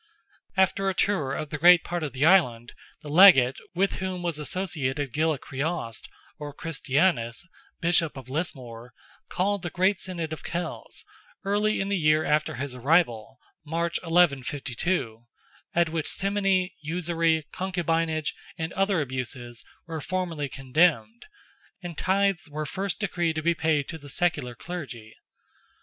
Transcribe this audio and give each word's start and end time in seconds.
After 0.57 0.89
a 0.89 0.95
tour 0.95 1.35
of 1.35 1.51
great 1.51 1.83
part 1.83 2.01
of 2.01 2.11
the 2.13 2.25
Island, 2.25 2.73
the 3.03 3.09
Legate, 3.09 3.59
with 3.75 3.97
whom 3.97 4.23
was 4.23 4.39
associated 4.39 5.13
Gilla 5.13 5.37
Criost, 5.37 6.07
or 6.39 6.53
Christianus, 6.55 7.45
Bishop 7.81 8.17
of 8.17 8.27
Lismore, 8.27 8.95
called 9.29 9.61
the 9.61 9.69
great 9.69 10.01
Synod 10.01 10.33
of 10.33 10.43
Kells, 10.43 11.05
early 11.45 11.79
in 11.79 11.89
the 11.89 11.99
year 11.99 12.25
after 12.25 12.55
his 12.55 12.73
arrival 12.73 13.37
(March, 13.63 13.99
1152), 14.01 15.27
at 15.75 15.89
which 15.89 16.07
simony, 16.07 16.73
usury, 16.81 17.45
concubinage, 17.53 18.33
and 18.57 18.73
other 18.73 19.01
abuses, 19.01 19.63
were 19.85 20.01
formally 20.01 20.49
condemned, 20.49 21.27
and 21.83 21.95
tithes 21.95 22.49
were 22.49 22.65
first 22.65 22.99
decreed 22.99 23.35
to 23.35 23.43
be 23.43 23.53
paid 23.53 23.87
to 23.89 23.99
the 23.99 24.09
secular 24.09 24.55
clergy. 24.55 25.13